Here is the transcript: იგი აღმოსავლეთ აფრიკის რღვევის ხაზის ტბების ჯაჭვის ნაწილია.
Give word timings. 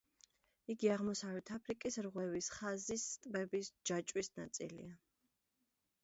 იგი 0.73 0.87
აღმოსავლეთ 0.93 1.49
აფრიკის 1.55 1.97
რღვევის 2.05 2.47
ხაზის 2.55 3.03
ტბების 3.25 3.69
ჯაჭვის 3.91 4.31
ნაწილია. 4.39 4.89